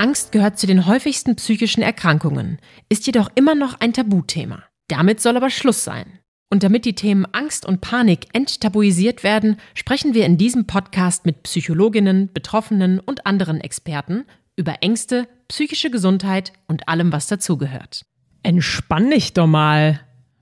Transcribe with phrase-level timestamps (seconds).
[0.00, 2.58] Angst gehört zu den häufigsten psychischen Erkrankungen,
[2.88, 4.64] ist jedoch immer noch ein Tabuthema.
[4.88, 6.20] Damit soll aber Schluss sein.
[6.50, 11.42] Und damit die Themen Angst und Panik enttabuisiert werden, sprechen wir in diesem Podcast mit
[11.42, 14.24] Psychologinnen, Betroffenen und anderen Experten
[14.56, 18.06] über Ängste, psychische Gesundheit und allem, was dazugehört.
[18.42, 20.00] Entspann dich doch mal.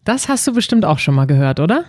[0.09, 1.85] Das hast du bestimmt auch schon mal gehört, oder?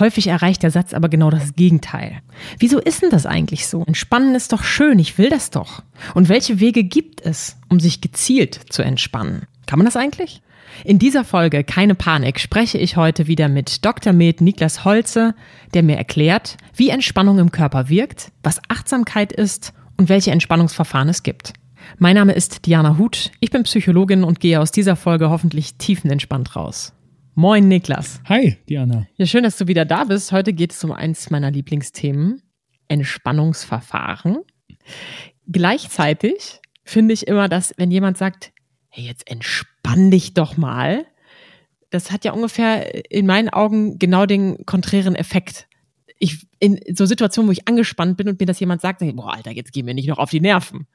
[0.00, 2.18] Häufig erreicht der Satz aber genau das Gegenteil.
[2.58, 3.84] Wieso ist denn das eigentlich so?
[3.86, 5.84] Entspannen ist doch schön, ich will das doch.
[6.14, 9.46] Und welche Wege gibt es, um sich gezielt zu entspannen?
[9.66, 10.42] Kann man das eigentlich?
[10.84, 14.12] In dieser Folge Keine Panik spreche ich heute wieder mit Dr.
[14.12, 15.36] Med Niklas Holze,
[15.72, 21.22] der mir erklärt, wie Entspannung im Körper wirkt, was Achtsamkeit ist und welche Entspannungsverfahren es
[21.22, 21.52] gibt.
[21.98, 26.56] Mein Name ist Diana Huth, ich bin Psychologin und gehe aus dieser Folge hoffentlich tiefenentspannt
[26.56, 26.94] raus.
[27.40, 28.20] Moin, Niklas.
[28.28, 29.06] Hi, Diana.
[29.16, 30.30] Ja, schön, dass du wieder da bist.
[30.30, 32.42] Heute geht es um eins meiner Lieblingsthemen:
[32.88, 34.40] Entspannungsverfahren.
[35.50, 38.52] Gleichzeitig finde ich immer, dass, wenn jemand sagt,
[38.90, 41.06] hey, jetzt entspann dich doch mal,
[41.88, 45.66] das hat ja ungefähr in meinen Augen genau den konträren Effekt.
[46.18, 49.52] Ich, in so Situationen, wo ich angespannt bin und mir das jemand sagt, boah, Alter,
[49.52, 50.88] jetzt gehen wir nicht noch auf die Nerven.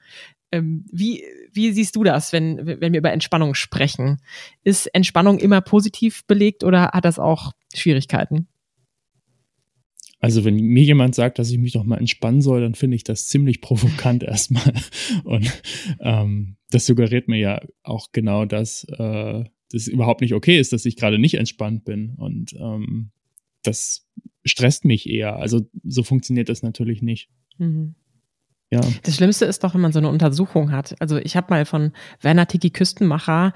[0.56, 4.22] Ähm, wie, wie siehst du das, wenn, wenn wir über Entspannung sprechen?
[4.64, 8.48] Ist Entspannung immer positiv belegt oder hat das auch Schwierigkeiten?
[10.20, 13.04] Also wenn mir jemand sagt, dass ich mich doch mal entspannen soll, dann finde ich
[13.04, 14.74] das ziemlich provokant erstmal.
[15.24, 15.52] Und
[16.00, 20.86] ähm, das suggeriert mir ja auch genau, dass äh, das überhaupt nicht okay ist, dass
[20.86, 22.16] ich gerade nicht entspannt bin.
[22.16, 23.12] Und ähm,
[23.62, 24.08] das
[24.46, 25.36] stresst mich eher.
[25.36, 27.30] Also so funktioniert das natürlich nicht.
[27.58, 27.96] Mhm.
[28.76, 28.82] Ja.
[29.04, 30.96] Das Schlimmste ist doch, wenn man so eine Untersuchung hat.
[31.00, 31.92] Also ich habe mal von
[32.22, 33.54] Werner Tiki Küstenmacher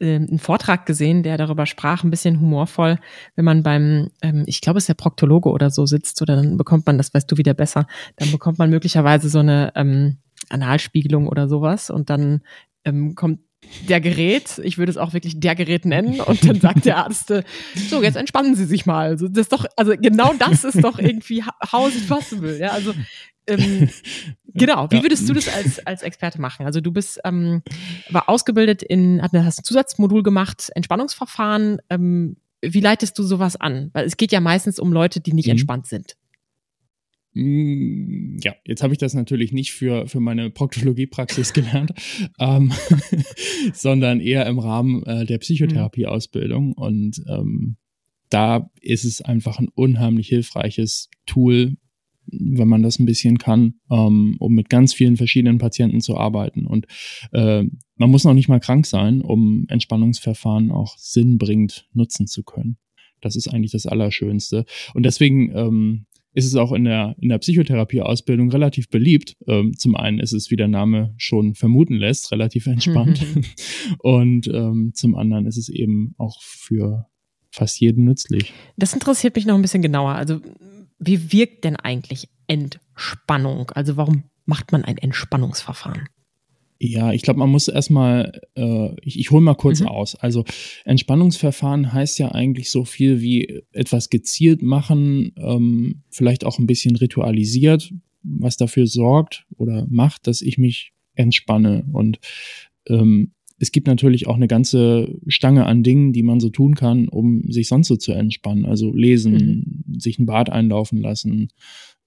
[0.00, 2.98] äh, einen Vortrag gesehen, der darüber sprach, ein bisschen humorvoll,
[3.36, 6.56] wenn man beim, ähm, ich glaube, es ist der Proktologe oder so sitzt, oder dann
[6.56, 7.86] bekommt man, das weißt du wieder besser,
[8.16, 10.18] dann bekommt man möglicherweise so eine ähm,
[10.48, 12.42] Analspiegelung oder sowas und dann
[12.84, 13.40] ähm, kommt
[13.88, 17.30] der Gerät, ich würde es auch wirklich der Gerät nennen, und dann sagt der Arzt,
[17.30, 17.42] äh,
[17.74, 19.08] so, jetzt entspannen Sie sich mal.
[19.08, 21.42] Also, das ist doch, also genau das ist doch irgendwie
[21.72, 22.94] how is it possible, ja, also
[23.48, 23.88] ähm,
[24.54, 26.66] genau, wie würdest du das als, als Experte machen?
[26.66, 27.62] Also du bist, ähm,
[28.10, 31.78] war ausgebildet in, hast ein Zusatzmodul gemacht, Entspannungsverfahren.
[31.90, 33.90] Ähm, wie leitest du sowas an?
[33.92, 35.52] Weil es geht ja meistens um Leute, die nicht mhm.
[35.52, 36.16] entspannt sind.
[37.34, 41.92] Mm, ja, jetzt habe ich das natürlich nicht für, für meine Proktologiepraxis gelernt,
[42.38, 42.72] ähm,
[43.72, 46.72] sondern eher im Rahmen äh, der Psychotherapieausbildung.
[46.72, 47.76] Und ähm,
[48.30, 51.76] da ist es einfach ein unheimlich hilfreiches Tool,
[52.30, 56.66] wenn man das ein bisschen kann, ähm, um mit ganz vielen verschiedenen Patienten zu arbeiten.
[56.66, 56.86] Und
[57.32, 57.64] äh,
[57.96, 62.78] man muss noch nicht mal krank sein, um Entspannungsverfahren auch sinnbringend nutzen zu können.
[63.20, 64.64] Das ist eigentlich das Allerschönste.
[64.94, 69.36] Und deswegen ähm, ist es auch in der, in der Psychotherapie-Ausbildung relativ beliebt.
[69.46, 73.24] Ähm, zum einen ist es, wie der Name schon vermuten lässt, relativ entspannt.
[73.98, 77.06] Und ähm, zum anderen ist es eben auch für
[77.50, 78.52] fast jeden nützlich.
[78.76, 80.12] Das interessiert mich noch ein bisschen genauer.
[80.12, 80.40] Also
[80.98, 83.70] wie wirkt denn eigentlich Entspannung?
[83.70, 86.08] Also warum macht man ein Entspannungsverfahren?
[86.80, 89.88] Ja, ich glaube, man muss erstmal, äh, ich, ich hole mal kurz mhm.
[89.88, 90.14] aus.
[90.14, 90.44] Also
[90.84, 96.94] Entspannungsverfahren heißt ja eigentlich so viel wie etwas gezielt machen, ähm, vielleicht auch ein bisschen
[96.94, 97.92] ritualisiert,
[98.22, 101.84] was dafür sorgt oder macht, dass ich mich entspanne.
[101.92, 102.20] Und
[102.88, 107.08] ähm, es gibt natürlich auch eine ganze Stange an Dingen, die man so tun kann,
[107.08, 108.64] um sich sonst so zu entspannen.
[108.64, 110.00] Also lesen, mhm.
[110.00, 111.48] sich ein Bad einlaufen lassen,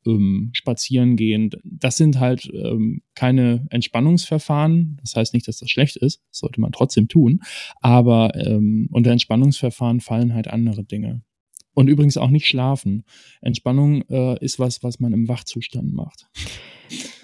[0.06, 1.52] ähm, spazieren gehen.
[1.64, 4.98] Das sind halt ähm, keine Entspannungsverfahren.
[5.02, 6.22] Das heißt nicht, dass das schlecht ist.
[6.30, 7.42] Das sollte man trotzdem tun.
[7.82, 11.22] Aber ähm, unter Entspannungsverfahren fallen halt andere Dinge.
[11.74, 13.06] Und übrigens auch nicht schlafen.
[13.42, 16.28] Entspannung äh, ist was, was man im Wachzustand macht.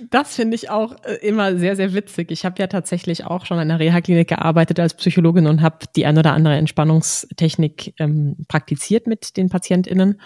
[0.09, 2.31] Das finde ich auch äh, immer sehr, sehr witzig.
[2.31, 6.05] Ich habe ja tatsächlich auch schon in einer Reha-Klinik gearbeitet als Psychologin und habe die
[6.05, 10.21] ein oder andere Entspannungstechnik ähm, praktiziert mit den PatientInnen.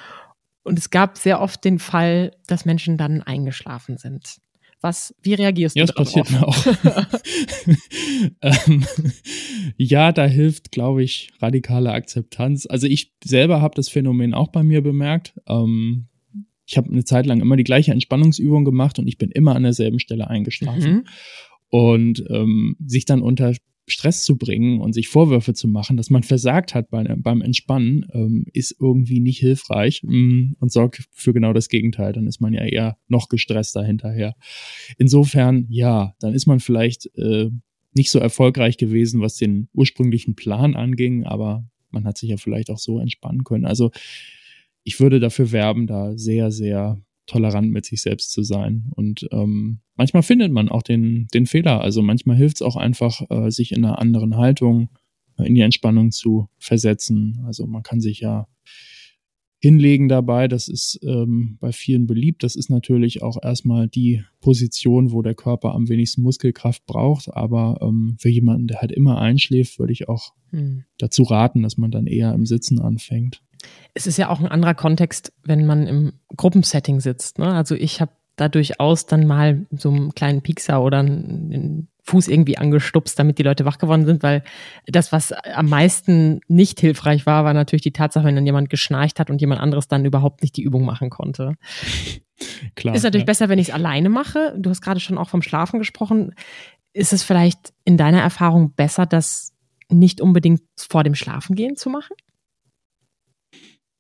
[0.64, 4.38] Und es gab sehr oft den Fall, dass Menschen dann eingeschlafen sind.
[4.82, 5.94] Was, wie reagierst ja, du?
[5.94, 6.66] Ja, das passiert mir auch.
[8.68, 8.86] ähm,
[9.78, 12.66] ja, da hilft, glaube ich, radikale Akzeptanz.
[12.66, 15.40] Also ich selber habe das Phänomen auch bei mir bemerkt.
[15.48, 16.08] Ähm,
[16.66, 19.64] ich habe eine Zeit lang immer die gleiche Entspannungsübung gemacht und ich bin immer an
[19.64, 20.94] derselben Stelle eingeschlafen.
[20.94, 21.04] Mhm.
[21.70, 23.54] Und ähm, sich dann unter
[23.92, 28.06] Stress zu bringen und sich Vorwürfe zu machen, dass man versagt hat bei, beim Entspannen,
[28.14, 32.14] ähm, ist irgendwie nicht hilfreich mm, und sorgt für genau das Gegenteil.
[32.14, 34.36] Dann ist man ja eher noch gestresster hinterher.
[34.98, 37.50] Insofern, ja, dann ist man vielleicht äh,
[37.94, 42.70] nicht so erfolgreich gewesen, was den ursprünglichen Plan anging, aber man hat sich ja vielleicht
[42.70, 43.66] auch so entspannen können.
[43.66, 43.92] Also
[44.84, 48.92] ich würde dafür werben, da sehr, sehr tolerant mit sich selbst zu sein.
[48.96, 51.82] Und ähm, manchmal findet man auch den, den Fehler.
[51.82, 54.90] Also manchmal hilft es auch einfach, äh, sich in einer anderen Haltung
[55.38, 57.42] äh, in die Entspannung zu versetzen.
[57.46, 58.48] Also man kann sich ja
[59.62, 60.48] hinlegen dabei.
[60.48, 62.44] Das ist ähm, bei vielen beliebt.
[62.44, 67.32] Das ist natürlich auch erstmal die Position, wo der Körper am wenigsten Muskelkraft braucht.
[67.32, 70.84] Aber ähm, für jemanden, der halt immer einschläft, würde ich auch hm.
[70.98, 73.44] dazu raten, dass man dann eher im Sitzen anfängt.
[73.94, 77.40] Es ist ja auch ein anderer Kontext, wenn man im Gruppensetting sitzt.
[77.40, 77.54] Ne?
[77.54, 82.58] Also ich habe da durchaus dann mal so einen kleinen Piekser oder einen Fuß irgendwie
[82.58, 84.44] angestupst, damit die Leute wach geworden sind, weil
[84.88, 89.20] das, was am meisten nicht hilfreich war, war natürlich die Tatsache, wenn dann jemand geschnarcht
[89.20, 91.56] hat und jemand anderes dann überhaupt nicht die Übung machen konnte.
[92.76, 93.28] Klar, ist natürlich ja.
[93.28, 94.56] besser, wenn ich es alleine mache.
[94.58, 96.34] Du hast gerade schon auch vom Schlafen gesprochen.
[96.94, 99.54] Ist es vielleicht in deiner Erfahrung besser, das
[99.90, 102.16] nicht unbedingt vor dem Schlafengehen zu machen?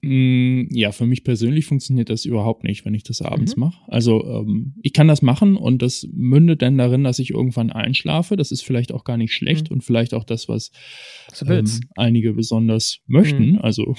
[0.03, 3.61] Mm, ja, für mich persönlich funktioniert das überhaupt nicht, wenn ich das abends mhm.
[3.61, 3.81] mache.
[3.87, 8.35] Also ähm, ich kann das machen und das mündet dann darin, dass ich irgendwann einschlafe.
[8.35, 9.75] Das ist vielleicht auch gar nicht schlecht mhm.
[9.75, 10.71] und vielleicht auch das, was
[11.47, 11.65] ähm,
[11.95, 13.53] einige besonders möchten.
[13.53, 13.59] Mhm.
[13.59, 13.95] Also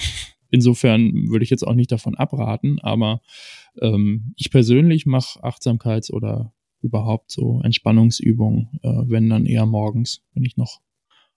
[0.49, 3.21] insofern würde ich jetzt auch nicht davon abraten, aber
[3.81, 10.43] ähm, ich persönlich mache Achtsamkeits- oder überhaupt so Entspannungsübungen, äh, wenn dann eher morgens, wenn
[10.43, 10.81] ich noch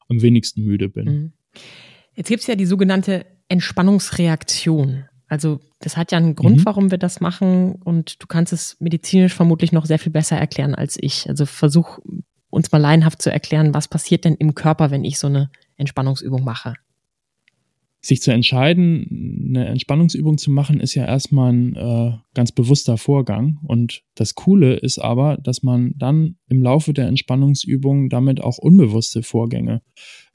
[0.08, 1.04] am wenigsten müde bin.
[1.04, 1.32] Mhm.
[2.16, 5.04] Jetzt gibt's ja die sogenannte Entspannungsreaktion.
[5.28, 6.64] Also das hat ja einen Grund, mhm.
[6.64, 10.74] warum wir das machen und du kannst es medizinisch vermutlich noch sehr viel besser erklären
[10.74, 11.28] als ich.
[11.28, 11.98] Also versuch
[12.48, 16.44] uns mal laienhaft zu erklären, was passiert denn im Körper, wenn ich so eine Entspannungsübung
[16.44, 16.74] mache
[18.06, 23.58] sich zu entscheiden, eine Entspannungsübung zu machen, ist ja erstmal ein äh, ganz bewusster Vorgang.
[23.64, 29.22] Und das Coole ist aber, dass man dann im Laufe der Entspannungsübung damit auch unbewusste
[29.22, 29.82] Vorgänge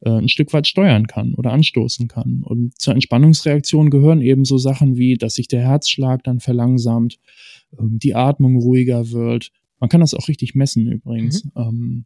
[0.02, 2.42] äh, ein Stück weit steuern kann oder anstoßen kann.
[2.44, 7.20] Und zur Entspannungsreaktion gehören eben so Sachen wie, dass sich der Herzschlag dann verlangsamt,
[7.80, 9.52] ähm, die Atmung ruhiger wird.
[9.80, 11.46] Man kann das auch richtig messen übrigens.
[11.46, 11.52] Mhm.
[11.56, 12.06] Ähm,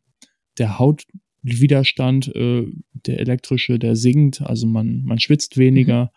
[0.58, 1.06] der Haut
[1.42, 6.06] Widerstand, äh, der elektrische, der sinkt, also man, man schwitzt weniger.
[6.06, 6.10] Mhm.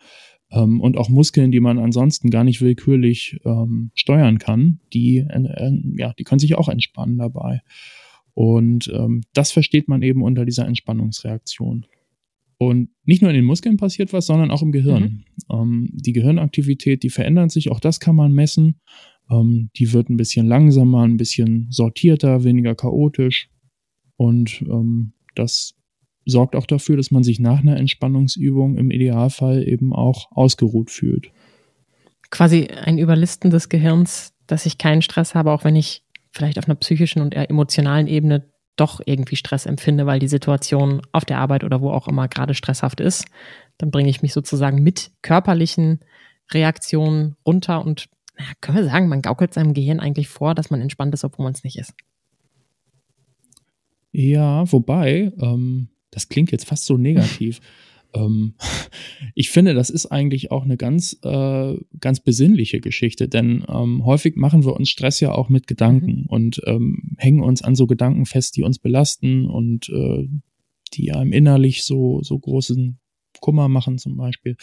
[0.51, 5.71] Ähm, und auch Muskeln, die man ansonsten gar nicht willkürlich ähm, steuern kann, die, äh,
[5.97, 7.61] ja, die können sich auch entspannen dabei.
[8.33, 11.85] Und ähm, das versteht man eben unter dieser Entspannungsreaktion.
[12.57, 15.25] Und nicht nur in den Muskeln passiert was, sondern auch im Gehirn.
[15.49, 15.55] Mhm.
[15.55, 18.81] Ähm, die Gehirnaktivität, die verändert sich, auch das kann man messen.
[19.31, 23.49] Ähm, die wird ein bisschen langsamer, ein bisschen sortierter, weniger chaotisch.
[24.17, 25.75] Und ähm, das
[26.25, 31.31] sorgt auch dafür, dass man sich nach einer Entspannungsübung im Idealfall eben auch ausgeruht fühlt.
[32.29, 36.65] Quasi ein Überlisten des Gehirns, dass ich keinen Stress habe, auch wenn ich vielleicht auf
[36.65, 41.39] einer psychischen und eher emotionalen Ebene doch irgendwie Stress empfinde, weil die Situation auf der
[41.39, 43.25] Arbeit oder wo auch immer gerade stresshaft ist.
[43.77, 45.99] Dann bringe ich mich sozusagen mit körperlichen
[46.51, 50.81] Reaktionen runter und na, können wir sagen, man gaukelt seinem Gehirn eigentlich vor, dass man
[50.81, 51.93] entspannt ist, obwohl man es nicht ist.
[54.11, 57.59] Ja, wobei, ähm, das klingt jetzt fast so negativ.
[58.13, 58.55] ähm,
[59.35, 64.35] ich finde, das ist eigentlich auch eine ganz, äh, ganz besinnliche Geschichte, denn ähm, häufig
[64.35, 66.25] machen wir uns Stress ja auch mit Gedanken mhm.
[66.27, 70.27] und ähm, hängen uns an so Gedanken fest, die uns belasten und äh,
[70.93, 72.99] die einem innerlich so, so großen
[73.41, 74.57] Kummer machen zum Beispiel.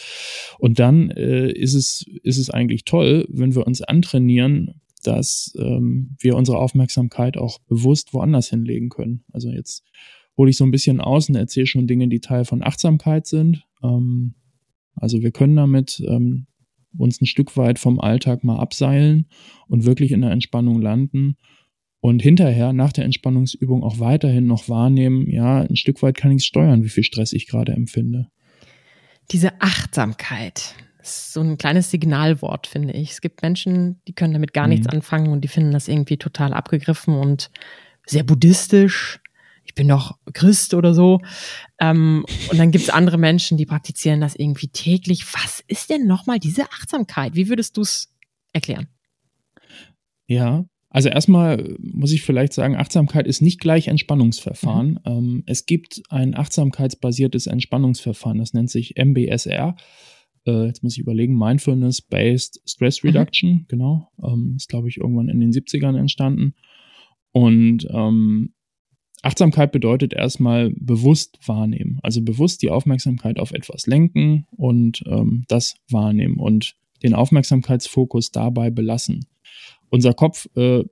[0.59, 6.15] Und dann äh, ist es, ist es eigentlich toll, wenn wir uns antrainieren, dass ähm,
[6.19, 9.23] wir unsere Aufmerksamkeit auch bewusst woanders hinlegen können.
[9.31, 9.83] Also jetzt
[10.37, 13.65] hole ich so ein bisschen aus und erzähle schon Dinge, die Teil von Achtsamkeit sind.
[13.83, 14.35] Ähm,
[14.95, 16.47] also wir können damit ähm,
[16.97, 19.27] uns ein Stück weit vom Alltag mal abseilen
[19.67, 21.37] und wirklich in der Entspannung landen
[21.99, 26.45] und hinterher nach der Entspannungsübung auch weiterhin noch wahrnehmen, ja, ein Stück weit kann ich
[26.45, 28.27] steuern, wie viel Stress ich gerade empfinde.
[29.31, 30.75] Diese Achtsamkeit,
[31.07, 33.11] ist so ein kleines Signalwort, finde ich.
[33.11, 34.73] Es gibt Menschen, die können damit gar mhm.
[34.73, 37.49] nichts anfangen und die finden das irgendwie total abgegriffen und
[38.05, 39.19] sehr buddhistisch.
[39.77, 41.19] Ich bin doch Christ oder so.
[41.79, 45.23] Ähm, und dann gibt es andere Menschen, die praktizieren das irgendwie täglich.
[45.35, 47.35] Was ist denn nochmal diese Achtsamkeit?
[47.35, 48.11] Wie würdest du es
[48.53, 48.87] erklären?
[50.25, 54.93] Ja, also erstmal muss ich vielleicht sagen, Achtsamkeit ist nicht gleich Entspannungsverfahren.
[54.93, 54.99] Mhm.
[55.05, 59.75] Ähm, es gibt ein achtsamkeitsbasiertes Entspannungsverfahren, das nennt sich MBSR
[60.47, 63.09] äh, jetzt muss ich überlegen, Mindfulness-Based Stress mhm.
[63.09, 63.65] Reduction, mhm.
[63.67, 66.55] genau, ähm, ist glaube ich irgendwann in den 70ern entstanden.
[67.31, 68.53] Und ähm,
[69.23, 75.75] Achtsamkeit bedeutet erstmal bewusst wahrnehmen, also bewusst die Aufmerksamkeit auf etwas lenken und ähm, das
[75.89, 79.25] wahrnehmen und den Aufmerksamkeitsfokus dabei belassen.
[79.89, 80.83] Unser Kopf äh,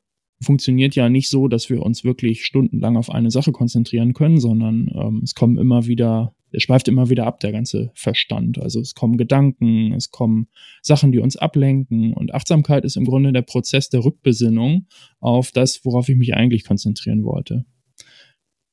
[0.42, 4.90] funktioniert ja nicht so, dass wir uns wirklich stundenlang auf eine Sache konzentrieren können, sondern
[4.94, 8.60] ähm, es kommen immer wieder, es schweift immer wieder ab, der ganze Verstand.
[8.60, 10.48] Also es kommen Gedanken, es kommen
[10.82, 14.88] Sachen, die uns ablenken und Achtsamkeit ist im Grunde der Prozess der Rückbesinnung
[15.20, 17.66] auf das, worauf ich mich eigentlich konzentrieren wollte.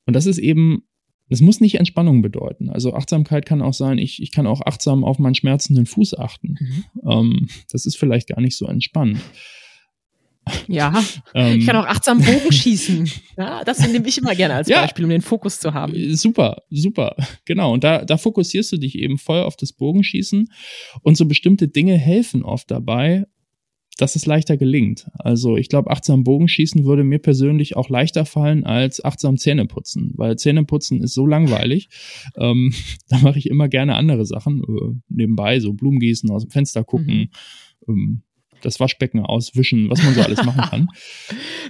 [0.05, 0.83] Und das ist eben,
[1.29, 2.69] es muss nicht Entspannung bedeuten.
[2.69, 6.57] Also Achtsamkeit kann auch sein, ich, ich kann auch achtsam auf meinen schmerzenden Fuß achten.
[6.59, 6.83] Mhm.
[7.09, 9.21] Ähm, das ist vielleicht gar nicht so entspannend.
[10.67, 11.03] Ja,
[11.35, 13.09] ähm, ich kann auch achtsam Bogen schießen.
[13.37, 15.95] Ja, das nehme ich immer gerne als ja, Beispiel, um den Fokus zu haben.
[15.95, 17.15] Äh, super, super.
[17.45, 17.73] Genau.
[17.73, 20.49] Und da, da fokussierst du dich eben voll auf das Bogenschießen.
[21.01, 23.25] Und so bestimmte Dinge helfen oft dabei,
[23.97, 25.07] dass es leichter gelingt.
[25.13, 30.37] Also ich glaube, achtsam Bogenschießen würde mir persönlich auch leichter fallen als achtsam Zähneputzen, weil
[30.37, 31.89] Zähneputzen ist so langweilig.
[32.35, 32.73] Ähm,
[33.09, 37.29] da mache ich immer gerne andere Sachen äh, nebenbei, so Blumengießen, aus dem Fenster gucken.
[37.85, 37.93] Mhm.
[37.93, 38.21] Ähm,
[38.61, 40.87] das Waschbecken auswischen, was man so alles machen kann.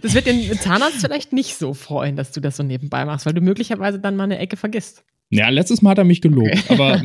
[0.01, 3.33] Das wird den Zahnarzt vielleicht nicht so freuen, dass du das so nebenbei machst, weil
[3.33, 5.03] du möglicherweise dann mal eine Ecke vergisst.
[5.29, 6.73] Ja, letztes Mal hat er mich gelobt, okay.
[6.73, 7.01] aber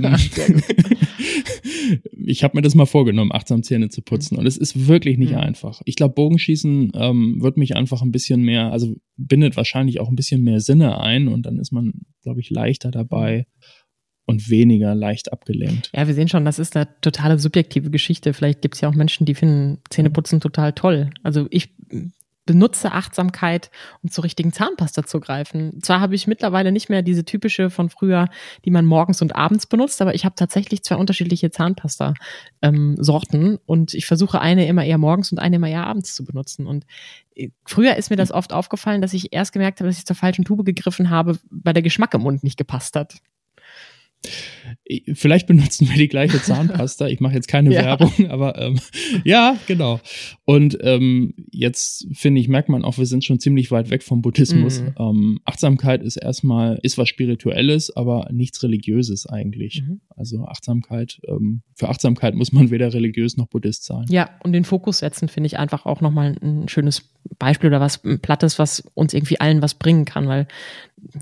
[2.12, 4.36] ich habe mir das mal vorgenommen, achtsam Zähne zu putzen.
[4.36, 5.38] Und es ist wirklich nicht mhm.
[5.38, 5.80] einfach.
[5.84, 10.16] Ich glaube, Bogenschießen ähm, wird mich einfach ein bisschen mehr, also bindet wahrscheinlich auch ein
[10.16, 13.46] bisschen mehr Sinne ein und dann ist man, glaube ich, leichter dabei
[14.26, 15.90] und weniger leicht abgelenkt.
[15.94, 18.34] Ja, wir sehen schon, das ist eine totale subjektive Geschichte.
[18.34, 21.10] Vielleicht gibt es ja auch Menschen, die finden Zähneputzen total toll.
[21.22, 21.70] Also ich
[22.48, 23.70] benutze Achtsamkeit,
[24.02, 25.82] um zur richtigen Zahnpasta zu greifen.
[25.82, 28.30] Zwar habe ich mittlerweile nicht mehr diese typische von früher,
[28.64, 33.92] die man morgens und abends benutzt, aber ich habe tatsächlich zwei unterschiedliche Zahnpasta-Sorten ähm, und
[33.92, 36.66] ich versuche eine immer eher morgens und eine immer eher abends zu benutzen.
[36.66, 36.86] Und
[37.34, 40.16] äh, früher ist mir das oft aufgefallen, dass ich erst gemerkt habe, dass ich zur
[40.16, 43.16] falschen Tube gegriffen habe, weil der Geschmack im Mund nicht gepasst hat.
[45.14, 47.08] Vielleicht benutzen wir die gleiche Zahnpasta.
[47.08, 47.82] Ich mache jetzt keine ja.
[47.82, 48.78] Werbung, aber ähm,
[49.24, 50.00] ja, genau.
[50.44, 54.22] Und ähm, jetzt finde ich, merkt man auch, wir sind schon ziemlich weit weg vom
[54.22, 54.80] Buddhismus.
[54.80, 54.94] Mhm.
[54.98, 59.82] Ähm, Achtsamkeit ist erstmal, ist was Spirituelles, aber nichts Religiöses eigentlich.
[59.86, 60.00] Mhm.
[60.16, 64.06] Also Achtsamkeit, ähm, für Achtsamkeit muss man weder religiös noch Buddhist sein.
[64.08, 67.98] Ja, und den Fokus setzen finde ich einfach auch nochmal ein schönes Beispiel oder was
[68.22, 70.48] Plattes, was uns irgendwie allen was bringen kann, weil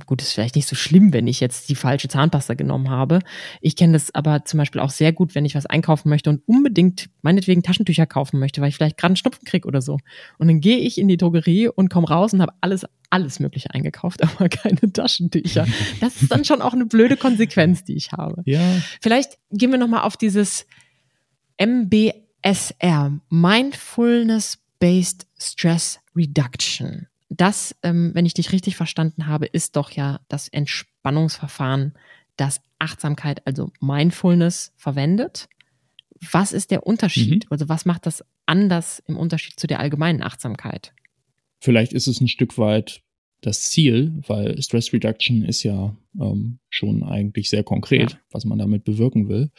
[0.07, 3.21] gut, ist vielleicht nicht so schlimm, wenn ich jetzt die falsche Zahnpasta genommen habe.
[3.61, 6.43] Ich kenne das aber zum Beispiel auch sehr gut, wenn ich was einkaufen möchte und
[6.47, 9.99] unbedingt meinetwegen Taschentücher kaufen möchte, weil ich vielleicht gerade einen Schnupfen kriege oder so.
[10.39, 13.73] Und dann gehe ich in die Drogerie und komme raus und habe alles, alles Mögliche
[13.73, 15.67] eingekauft, aber keine Taschentücher.
[16.01, 18.43] Das ist dann schon auch eine blöde Konsequenz, die ich habe.
[18.45, 18.61] Ja.
[19.01, 20.67] Vielleicht gehen wir nochmal auf dieses
[21.59, 27.07] MBSR, Mindfulness Based Stress Reduction.
[27.29, 31.95] Das, ähm, wenn ich dich richtig verstanden habe, ist doch ja das Entspannungsverfahren,
[32.37, 35.49] das Achtsamkeit, also Mindfulness verwendet.
[36.31, 37.45] Was ist der Unterschied?
[37.45, 37.51] Mhm.
[37.51, 40.93] Also was macht das anders im Unterschied zu der allgemeinen Achtsamkeit?
[41.59, 43.03] Vielleicht ist es ein Stück weit
[43.41, 48.19] das Ziel, weil Stress Reduction ist ja ähm, schon eigentlich sehr konkret, ja.
[48.31, 49.51] was man damit bewirken will.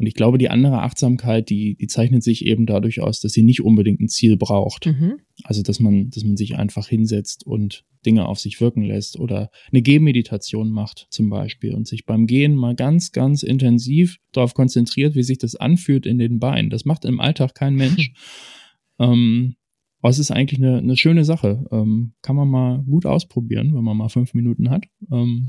[0.00, 3.42] Und ich glaube, die andere Achtsamkeit, die, die zeichnet sich eben dadurch aus, dass sie
[3.42, 4.86] nicht unbedingt ein Ziel braucht.
[4.86, 5.18] Mhm.
[5.44, 9.50] Also, dass man, dass man sich einfach hinsetzt und Dinge auf sich wirken lässt oder
[9.70, 15.14] eine Gehmeditation macht zum Beispiel und sich beim Gehen mal ganz, ganz intensiv darauf konzentriert,
[15.16, 16.70] wie sich das anfühlt in den Beinen.
[16.70, 18.14] Das macht im Alltag kein Mensch.
[18.98, 19.56] ähm,
[20.00, 21.66] aber es ist eigentlich eine, eine schöne Sache.
[21.70, 24.86] Ähm, kann man mal gut ausprobieren, wenn man mal fünf Minuten hat.
[25.12, 25.48] Ähm,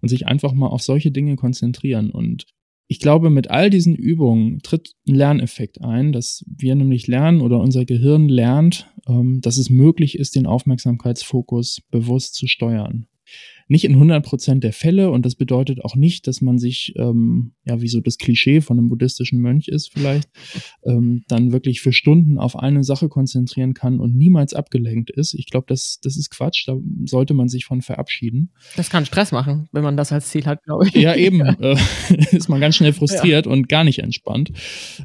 [0.00, 2.10] und sich einfach mal auf solche Dinge konzentrieren.
[2.10, 2.46] Und
[2.92, 7.58] ich glaube, mit all diesen Übungen tritt ein Lerneffekt ein, dass wir nämlich lernen oder
[7.58, 13.06] unser Gehirn lernt, ähm, dass es möglich ist, den Aufmerksamkeitsfokus bewusst zu steuern
[13.72, 17.54] nicht in 100 Prozent der Fälle und das bedeutet auch nicht, dass man sich, ähm,
[17.64, 20.28] ja, wie so das Klischee von einem buddhistischen Mönch ist vielleicht,
[20.84, 25.32] ähm, dann wirklich für Stunden auf eine Sache konzentrieren kann und niemals abgelenkt ist.
[25.32, 26.76] Ich glaube, das, das ist Quatsch, da
[27.06, 28.50] sollte man sich von verabschieden.
[28.76, 30.94] Das kann Stress machen, wenn man das als Ziel hat, glaube ich.
[30.94, 31.76] Ja, eben, äh,
[32.30, 33.52] ist man ganz schnell frustriert ja.
[33.52, 34.52] und gar nicht entspannt.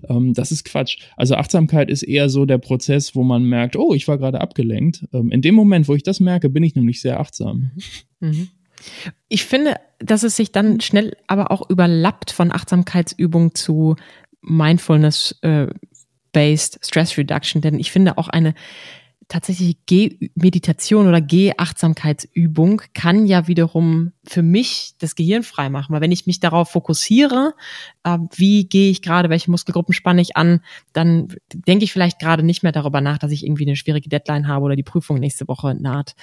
[0.10, 0.98] Ähm, das ist Quatsch.
[1.16, 5.08] Also Achtsamkeit ist eher so der Prozess, wo man merkt, oh, ich war gerade abgelenkt.
[5.14, 7.72] Ähm, in dem Moment, wo ich das merke, bin ich nämlich sehr achtsam.
[8.20, 8.50] Mhm.
[9.28, 13.96] Ich finde, dass es sich dann schnell aber auch überlappt von Achtsamkeitsübung zu
[14.42, 18.54] Mindfulness-based Stress Reduction, denn ich finde auch eine
[19.28, 25.94] tatsächliche Geh-Meditation oder Geh-Achtsamkeitsübung kann ja wiederum für mich das Gehirn frei machen.
[25.94, 27.54] Weil wenn ich mich darauf fokussiere,
[28.04, 30.62] äh, wie gehe ich gerade, welche Muskelgruppen spanne ich an,
[30.94, 34.48] dann denke ich vielleicht gerade nicht mehr darüber nach, dass ich irgendwie eine schwierige Deadline
[34.48, 36.16] habe oder die Prüfung nächste Woche naht.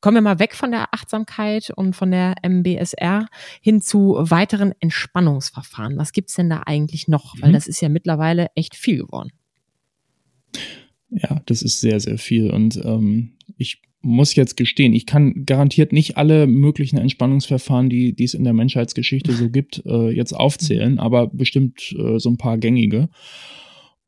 [0.00, 3.26] Kommen wir mal weg von der Achtsamkeit und von der MBSR
[3.60, 5.96] hin zu weiteren Entspannungsverfahren.
[5.96, 7.34] Was gibt's denn da eigentlich noch?
[7.40, 7.54] Weil mhm.
[7.54, 9.32] das ist ja mittlerweile echt viel geworden.
[11.10, 12.50] Ja, das ist sehr, sehr viel.
[12.50, 18.24] Und ähm, ich muss jetzt gestehen, ich kann garantiert nicht alle möglichen Entspannungsverfahren, die, die
[18.24, 22.58] es in der Menschheitsgeschichte so gibt, äh, jetzt aufzählen, aber bestimmt äh, so ein paar
[22.58, 23.08] gängige.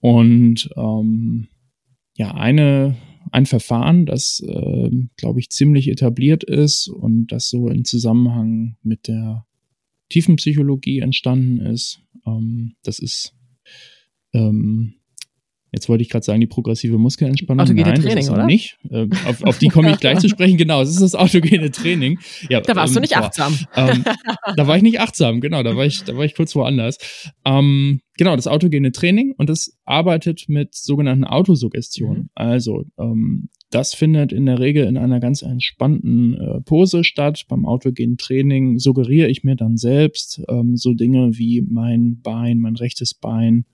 [0.01, 1.49] Und ähm,
[2.17, 2.97] ja, eine,
[3.33, 9.09] ein Verfahren, das, äh, glaube ich, ziemlich etabliert ist und das so in Zusammenhang mit
[9.09, 9.47] der
[10.11, 13.35] Tiefenpsychologie entstanden ist, ähm, das ist
[14.33, 14.95] ähm,
[15.73, 17.65] Jetzt wollte ich gerade sagen, die progressive Muskelentspannung.
[17.65, 18.47] Autogene Nein, Training, das ist oder?
[18.47, 18.79] Nicht.
[18.91, 20.57] Äh, auf, auf die komme ich gleich zu sprechen.
[20.57, 22.19] Genau, es ist das autogene Training.
[22.49, 23.59] Ja, da warst ähm, du nicht boah, achtsam.
[23.77, 24.05] Ähm,
[24.57, 25.63] da war ich nicht achtsam, genau.
[25.63, 26.99] Da war ich, da war ich kurz woanders.
[27.45, 32.23] Ähm, genau, das autogene Training und das arbeitet mit sogenannten Autosuggestionen.
[32.23, 32.31] Mhm.
[32.35, 37.45] Also ähm, das findet in der Regel in einer ganz entspannten äh, Pose statt.
[37.49, 42.77] Beim autogenen Training suggeriere ich mir dann selbst ähm, so Dinge wie mein Bein, mein
[42.77, 43.67] rechtes Bein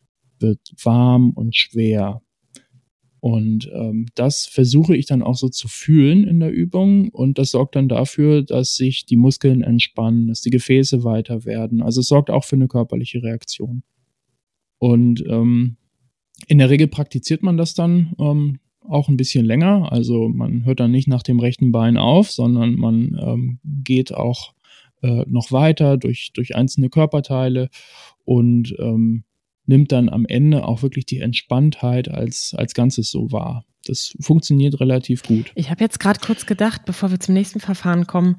[0.45, 2.21] wird warm und schwer.
[3.21, 7.53] Und ähm, das versuche ich dann auch so zu fühlen in der Übung und das
[7.53, 11.81] sorgt dann dafür, dass sich die Muskeln entspannen, dass die Gefäße weiter werden.
[11.81, 13.83] Also es sorgt auch für eine körperliche Reaktion.
[14.79, 15.79] Und ähm,
[16.49, 19.91] in der Regel praktiziert man das dann ähm, auch ein bisschen länger.
[19.91, 24.53] Also man hört dann nicht nach dem rechten Bein auf, sondern man ähm, geht auch
[25.01, 27.71] äh, noch weiter durch, durch einzelne Körperteile
[28.25, 29.25] und ähm,
[29.67, 33.65] nimmt dann am Ende auch wirklich die Entspanntheit als, als Ganzes so wahr.
[33.87, 35.53] Das funktioniert relativ gut.
[35.55, 38.37] Ich habe jetzt gerade kurz gedacht, bevor wir zum nächsten Verfahren kommen,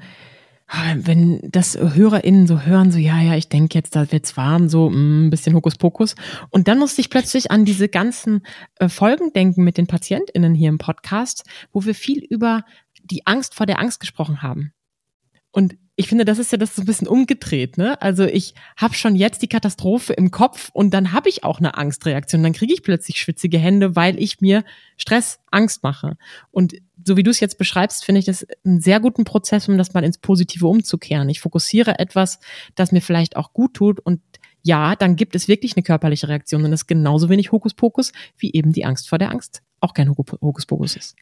[0.67, 4.69] ah, wenn das HörerInnen so hören, so, ja, ja, ich denke jetzt, da wird's warm,
[4.69, 6.15] so mm, ein bisschen Hokuspokus.
[6.49, 8.41] Und dann musste ich plötzlich an diese ganzen
[8.79, 12.63] äh, Folgen denken mit den PatientInnen hier im Podcast, wo wir viel über
[13.03, 14.71] die Angst vor der Angst gesprochen haben.
[15.55, 18.01] Und ich finde, das ist ja das so ein bisschen umgedreht, ne?
[18.01, 21.77] Also ich habe schon jetzt die Katastrophe im Kopf und dann habe ich auch eine
[21.77, 22.43] Angstreaktion.
[22.43, 24.65] Dann kriege ich plötzlich schwitzige Hände, weil ich mir
[24.97, 26.17] Stress, Angst mache.
[26.51, 26.73] Und
[27.05, 29.93] so wie du es jetzt beschreibst, finde ich das einen sehr guten Prozess, um das
[29.93, 31.29] mal ins Positive umzukehren.
[31.29, 32.39] Ich fokussiere etwas,
[32.75, 34.19] das mir vielleicht auch gut tut und
[34.61, 38.51] ja, dann gibt es wirklich eine körperliche Reaktion und das ist genauso wenig Hokuspokus, wie
[38.51, 41.15] eben die Angst vor der Angst auch kein Hokuspokus ist.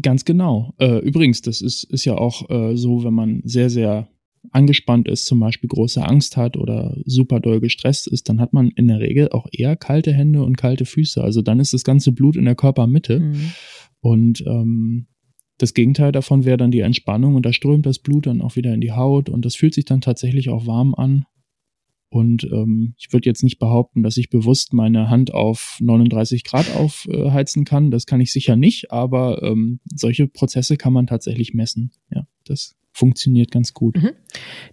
[0.00, 0.74] Ganz genau.
[0.78, 4.08] Äh, übrigens, das ist, ist ja auch äh, so, wenn man sehr, sehr
[4.50, 8.70] angespannt ist, zum Beispiel große Angst hat oder super doll gestresst ist, dann hat man
[8.70, 11.22] in der Regel auch eher kalte Hände und kalte Füße.
[11.22, 13.20] Also dann ist das ganze Blut in der Körpermitte.
[13.20, 13.52] Mhm.
[14.00, 15.06] Und ähm,
[15.58, 18.74] das Gegenteil davon wäre dann die Entspannung und da strömt das Blut dann auch wieder
[18.74, 21.24] in die Haut und das fühlt sich dann tatsächlich auch warm an
[22.14, 26.72] und ähm, ich würde jetzt nicht behaupten, dass ich bewusst meine Hand auf 39 Grad
[26.76, 27.90] aufheizen kann.
[27.90, 31.90] Das kann ich sicher nicht, aber ähm, solche Prozesse kann man tatsächlich messen.
[32.14, 33.96] Ja, das funktioniert ganz gut.
[33.96, 34.12] Mhm.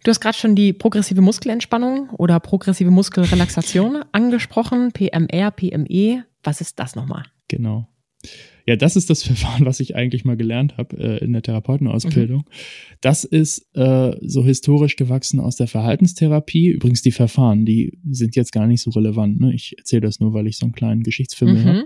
[0.04, 6.26] Du hast gerade schon die progressive Muskelentspannung oder progressive Muskelrelaxation angesprochen, PMR, PME.
[6.44, 7.24] Was ist das nochmal?
[7.48, 7.88] Genau.
[8.72, 12.38] Ja, das ist das Verfahren, was ich eigentlich mal gelernt habe äh, in der Therapeutenausbildung.
[12.38, 12.54] Mhm.
[13.02, 16.70] Das ist äh, so historisch gewachsen aus der Verhaltenstherapie.
[16.70, 19.42] Übrigens die Verfahren, die sind jetzt gar nicht so relevant.
[19.42, 19.54] Ne?
[19.54, 21.66] Ich erzähle das nur, weil ich so einen kleinen Geschichtsfilm mhm.
[21.66, 21.86] habe.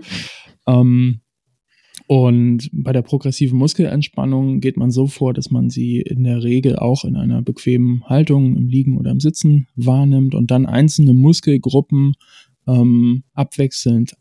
[0.68, 1.20] Ähm,
[2.06, 6.76] und bei der progressiven Muskelentspannung geht man so vor, dass man sie in der Regel
[6.76, 12.12] auch in einer bequemen Haltung im Liegen oder im Sitzen wahrnimmt und dann einzelne Muskelgruppen
[12.68, 14.14] ähm, abwechselnd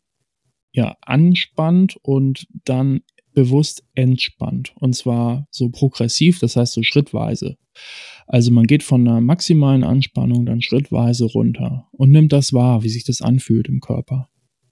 [0.76, 3.02] ja anspannt und dann
[3.34, 4.74] bewusst entspannt.
[4.80, 7.58] Und zwar so progressiv, das heißt so schrittweise.
[8.28, 12.90] Also man geht von einer maximalen Anspannung dann schrittweise runter und nimmt das wahr, wie
[12.90, 14.30] sich das anfühlt im Körper.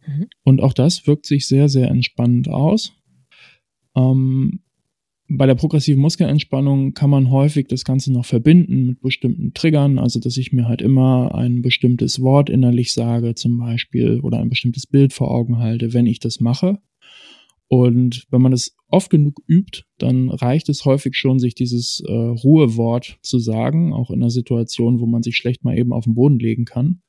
[0.07, 0.27] Mhm.
[0.43, 2.93] Und auch das wirkt sich sehr, sehr entspannend aus.
[3.95, 4.62] Ähm,
[5.35, 10.19] bei der progressiven Muskelentspannung kann man häufig das Ganze noch verbinden mit bestimmten Triggern, also
[10.19, 14.85] dass ich mir halt immer ein bestimmtes Wort innerlich sage, zum Beispiel, oder ein bestimmtes
[14.85, 16.79] Bild vor Augen halte, wenn ich das mache.
[17.67, 22.11] Und wenn man das oft genug übt, dann reicht es häufig schon, sich dieses äh,
[22.11, 26.13] Ruhewort zu sagen, auch in einer Situation, wo man sich schlecht mal eben auf den
[26.13, 27.01] Boden legen kann,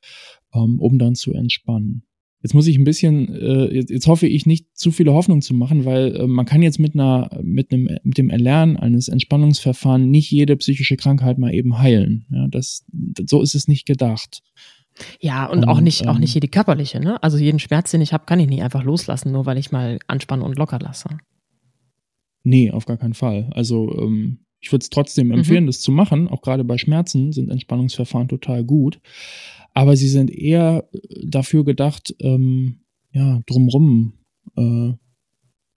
[0.55, 2.03] ähm, um dann zu entspannen.
[2.45, 5.55] Jetzt muss ich ein bisschen, äh, jetzt, jetzt hoffe ich nicht zu viele Hoffnung zu
[5.55, 10.05] machen, weil äh, man kann jetzt mit einer, mit einem, mit dem Erlernen eines Entspannungsverfahrens
[10.05, 12.27] nicht jede psychische Krankheit mal eben heilen.
[12.29, 12.85] Ja, das,
[13.25, 14.43] so ist es nicht gedacht.
[15.19, 17.17] Ja, und, und auch nicht, ähm, auch nicht jede körperliche, ne?
[17.23, 19.97] Also jeden Schmerz, den ich habe, kann ich nicht einfach loslassen, nur weil ich mal
[20.05, 21.17] anspanne und locker lasse.
[22.43, 23.49] Nee, auf gar keinen Fall.
[23.55, 25.67] Also, ähm, ich würde es trotzdem empfehlen, mhm.
[25.67, 26.27] das zu machen.
[26.27, 28.99] Auch gerade bei Schmerzen sind Entspannungsverfahren total gut
[29.75, 32.79] aber sie sind eher äh, dafür gedacht, ähm,
[33.11, 34.13] ja, drumrum
[34.55, 34.93] äh,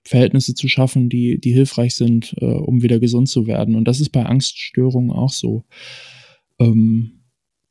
[0.04, 3.74] Verhältnisse zu schaffen, die, die hilfreich sind, äh, um wieder gesund zu werden.
[3.74, 5.64] Und das ist bei Angststörungen auch so.
[6.58, 7.24] Ähm,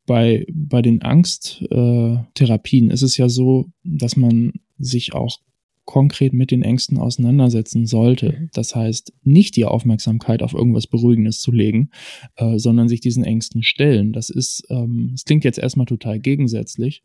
[0.06, 5.38] bei, bei den Angsttherapien äh, ist es ja so, dass man sich auch
[5.88, 8.36] konkret mit den Ängsten auseinandersetzen sollte.
[8.38, 8.50] Mhm.
[8.52, 11.88] Das heißt, nicht die Aufmerksamkeit auf irgendwas Beruhigendes zu legen,
[12.36, 14.12] äh, sondern sich diesen Ängsten stellen.
[14.12, 17.04] Das ist, ähm, es klingt jetzt erstmal total gegensätzlich.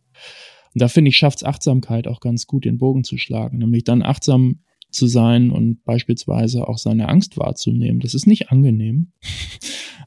[0.74, 4.02] Und da finde ich, schafft Achtsamkeit auch ganz gut, den Bogen zu schlagen, nämlich dann
[4.02, 8.02] achtsam zu sein und beispielsweise auch seine Angst wahrzunehmen.
[8.02, 9.13] Das ist nicht angenehm.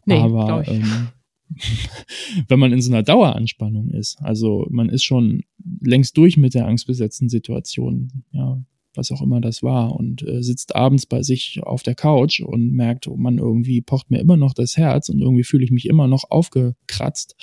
[0.04, 1.08] Nee, aber ähm,
[2.48, 5.42] wenn man in so einer Daueranspannung ist, also man ist schon
[5.80, 8.62] längst durch mit der angstbesetzten Situation, ja,
[8.96, 12.72] was auch immer das war, und äh, sitzt abends bei sich auf der Couch und
[12.72, 15.86] merkt, oh man, irgendwie pocht mir immer noch das Herz und irgendwie fühle ich mich
[15.86, 17.36] immer noch aufgekratzt.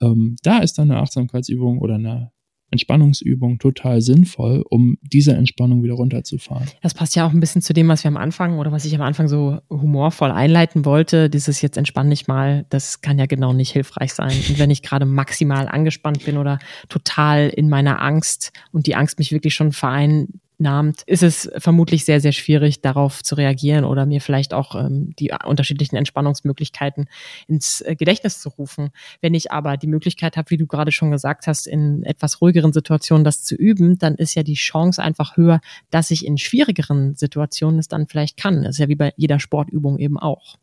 [0.00, 2.32] Ähm, da ist dann eine Achtsamkeitsübung oder eine
[2.70, 6.68] Entspannungsübung total sinnvoll, um diese Entspannung wieder runterzufahren.
[6.82, 8.94] Das passt ja auch ein bisschen zu dem, was wir am Anfang oder was ich
[8.94, 11.30] am Anfang so humorvoll einleiten wollte.
[11.30, 14.32] Dieses jetzt entspann dich mal, das kann ja genau nicht hilfreich sein.
[14.48, 19.18] Und wenn ich gerade maximal angespannt bin oder total in meiner Angst und die Angst
[19.18, 24.06] mich wirklich schon verein nahmt, ist es vermutlich sehr, sehr schwierig, darauf zu reagieren oder
[24.06, 27.08] mir vielleicht auch ähm, die unterschiedlichen Entspannungsmöglichkeiten
[27.46, 28.90] ins äh, Gedächtnis zu rufen.
[29.20, 32.72] Wenn ich aber die Möglichkeit habe, wie du gerade schon gesagt hast, in etwas ruhigeren
[32.72, 37.14] Situationen das zu üben, dann ist ja die Chance einfach höher, dass ich in schwierigeren
[37.14, 38.62] Situationen es dann vielleicht kann.
[38.62, 40.58] Das ist ja wie bei jeder Sportübung eben auch.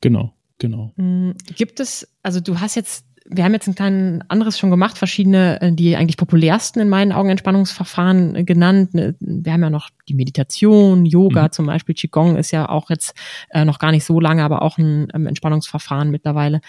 [0.00, 0.92] Genau, genau.
[0.96, 4.98] Mm, gibt es, also du hast jetzt wir haben jetzt ein kleines anderes schon gemacht,
[4.98, 8.94] verschiedene, äh, die eigentlich populärsten in meinen Augen Entspannungsverfahren äh, genannt.
[8.94, 11.52] Ne, wir haben ja noch die Meditation, Yoga mhm.
[11.52, 13.14] zum Beispiel, Qigong ist ja auch jetzt
[13.50, 16.60] äh, noch gar nicht so lange, aber auch ein ähm, Entspannungsverfahren mittlerweile.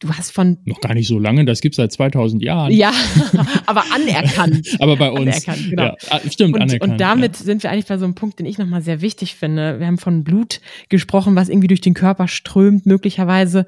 [0.00, 2.72] Du hast von noch gar nicht so lange, das gibt's seit 2000 Jahren.
[2.72, 2.90] Ja,
[3.66, 4.66] aber anerkannt.
[4.80, 5.46] aber bei uns.
[5.46, 5.82] Anerkannt, genau.
[5.82, 6.92] Ja, ah, stimmt, und, anerkannt.
[6.92, 7.44] Und damit ja.
[7.44, 9.78] sind wir eigentlich bei so einem Punkt, den ich nochmal sehr wichtig finde.
[9.78, 13.66] Wir haben von Blut gesprochen, was irgendwie durch den Körper strömt, möglicherweise.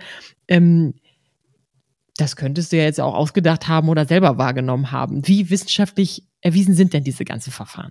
[0.48, 0.94] Ähm,
[2.22, 5.26] das könntest du ja jetzt auch ausgedacht haben oder selber wahrgenommen haben.
[5.26, 7.90] Wie wissenschaftlich erwiesen sind denn diese ganzen Verfahren?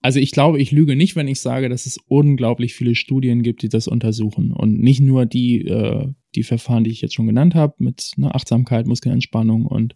[0.00, 3.62] Also ich glaube, ich lüge nicht, wenn ich sage, dass es unglaublich viele Studien gibt,
[3.62, 4.52] die das untersuchen.
[4.52, 8.34] Und nicht nur die, äh, die Verfahren, die ich jetzt schon genannt habe, mit ne,
[8.34, 9.94] Achtsamkeit, Muskelentspannung und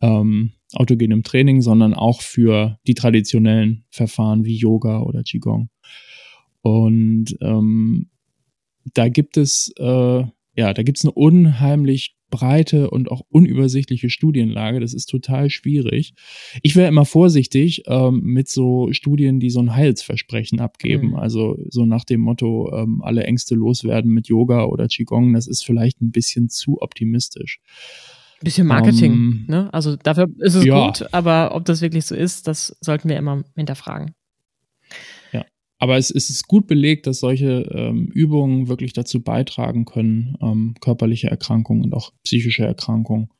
[0.00, 5.70] ähm, autogenem Training, sondern auch für die traditionellen Verfahren wie Yoga oder Qigong.
[6.60, 8.10] Und ähm,
[8.94, 14.80] da gibt es, äh, ja, da gibt es eine unheimlich breite und auch unübersichtliche Studienlage.
[14.80, 16.14] Das ist total schwierig.
[16.62, 21.08] Ich wäre immer vorsichtig ähm, mit so Studien, die so ein Heilsversprechen abgeben.
[21.08, 21.16] Mhm.
[21.16, 25.32] Also so nach dem Motto, ähm, alle Ängste loswerden mit Yoga oder Qigong.
[25.32, 27.60] Das ist vielleicht ein bisschen zu optimistisch.
[28.40, 29.74] Bisschen Marketing, ähm, ne?
[29.74, 30.86] Also dafür ist es ja.
[30.86, 34.14] gut, aber ob das wirklich so ist, das sollten wir immer hinterfragen.
[35.78, 40.74] Aber es, es ist gut belegt, dass solche ähm, Übungen wirklich dazu beitragen können, ähm,
[40.80, 43.30] körperliche Erkrankungen und auch psychische Erkrankungen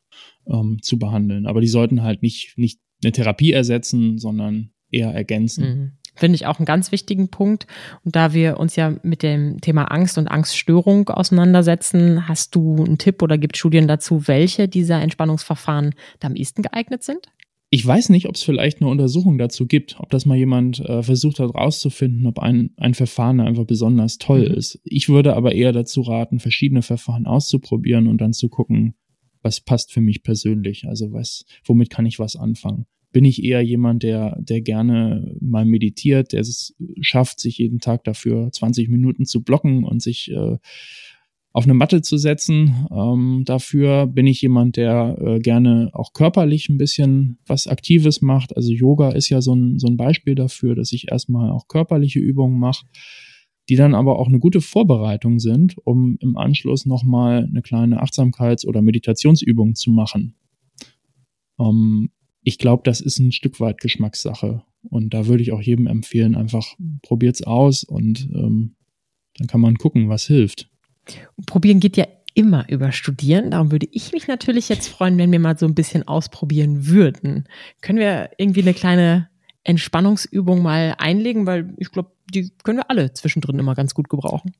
[0.47, 1.47] ähm, zu behandeln.
[1.47, 5.65] Aber die sollten halt nicht, nicht eine Therapie ersetzen, sondern eher ergänzen.
[5.65, 5.93] Mhm.
[6.15, 7.67] Finde ich auch einen ganz wichtigen Punkt.
[8.05, 12.99] Und da wir uns ja mit dem Thema Angst und Angststörung auseinandersetzen, hast du einen
[12.99, 17.29] Tipp oder gibt Studien dazu, welche dieser Entspannungsverfahren da am ehesten geeignet sind?
[17.71, 21.03] Ich weiß nicht, ob es vielleicht eine Untersuchung dazu gibt, ob das mal jemand äh,
[21.03, 24.55] versucht hat rauszufinden, ob ein, ein Verfahren einfach besonders toll mhm.
[24.55, 24.81] ist.
[24.85, 28.95] Ich würde aber eher dazu raten, verschiedene Verfahren auszuprobieren und dann zu gucken,
[29.43, 30.87] was passt für mich persönlich.
[30.89, 32.87] Also was, womit kann ich was anfangen?
[33.13, 38.05] Bin ich eher jemand, der, der gerne mal meditiert, der es schafft, sich jeden Tag
[38.05, 40.57] dafür 20 Minuten zu blocken und sich äh,
[41.59, 42.87] auf eine Matte zu setzen.
[42.93, 48.57] Ähm, dafür bin ich jemand, der äh, gerne auch körperlich ein bisschen was Aktives macht.
[48.57, 52.21] Also Yoga ist ja so ein, so ein Beispiel dafür, dass ich erstmal auch körperliche
[52.21, 52.87] Übungen mache,
[53.69, 58.65] die dann aber auch eine gute Vorbereitung sind, um im Anschluss nochmal eine kleine Achtsamkeits-
[58.65, 60.37] oder Meditationsübung zu machen.
[61.59, 62.11] Ähm,
[62.45, 64.63] ich glaube, das ist ein Stück weit Geschmackssache.
[64.89, 68.77] Und da würde ich auch jedem empfehlen, einfach probiert's aus und ähm,
[69.39, 70.71] dann kann man gucken, was hilft.
[71.47, 73.51] Probieren geht ja immer über Studieren.
[73.51, 77.49] Darum würde ich mich natürlich jetzt freuen, wenn wir mal so ein bisschen ausprobieren würden.
[77.81, 79.29] Können wir irgendwie eine kleine
[79.65, 84.53] Entspannungsübung mal einlegen, weil ich glaube, die können wir alle zwischendrin immer ganz gut gebrauchen.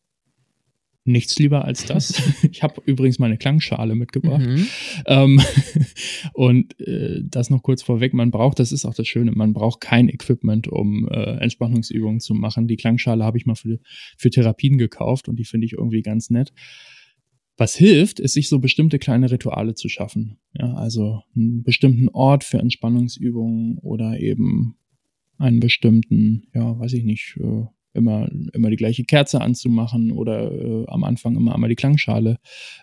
[1.09, 2.23] Nichts lieber als das.
[2.53, 4.47] ich habe übrigens meine Klangschale mitgebracht.
[4.47, 4.67] Mhm.
[5.07, 5.41] Ähm,
[6.35, 9.81] und äh, das noch kurz vorweg, man braucht, das ist auch das Schöne, man braucht
[9.81, 12.69] kein Equipment, um äh, Entspannungsübungen zu machen.
[12.69, 13.79] Die Klangschale habe ich mal für,
[14.19, 16.53] für Therapien gekauft und die finde ich irgendwie ganz nett.
[17.57, 20.39] Was hilft, ist, sich so bestimmte kleine Rituale zu schaffen.
[20.53, 24.77] Ja, also einen bestimmten Ort für Entspannungsübungen oder eben
[25.39, 30.85] einen bestimmten, ja, weiß ich nicht, äh, immer, immer die gleiche Kerze anzumachen oder äh,
[30.89, 32.39] am Anfang immer einmal die Klangschale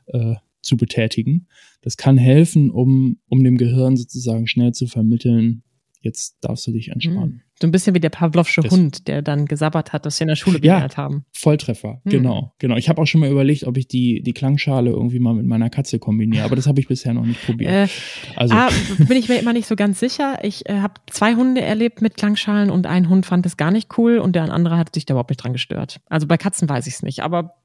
[0.08, 1.48] äh, zu betätigen.
[1.82, 5.64] Das kann helfen, um, um dem Gehirn sozusagen schnell zu vermitteln,
[6.06, 7.24] jetzt darfst du dich entspannen.
[7.24, 7.42] Hm.
[7.60, 10.28] So ein bisschen wie der Pavlovsche das, Hund, der dann gesabbert hat, dass sie in
[10.28, 11.26] der Schule gelernt ja, haben.
[11.34, 12.12] Volltreffer, hm.
[12.12, 12.76] genau, genau.
[12.76, 15.70] Ich habe auch schon mal überlegt, ob ich die, die Klangschale irgendwie mal mit meiner
[15.70, 17.72] Katze kombiniere, aber das habe ich bisher noch nicht probiert.
[17.72, 17.88] Äh,
[18.36, 18.54] also.
[18.56, 18.70] Ah,
[19.08, 20.40] bin ich mir immer nicht so ganz sicher.
[20.44, 23.98] Ich äh, habe zwei Hunde erlebt mit Klangschalen und ein Hund fand es gar nicht
[23.98, 26.02] cool und der andere hat sich da überhaupt nicht dran gestört.
[26.08, 27.56] Also bei Katzen weiß ich es nicht, aber